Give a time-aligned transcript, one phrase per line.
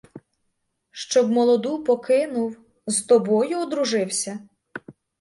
[0.91, 2.57] Щоб молоду покинув,
[2.87, 4.39] з тобою одружився?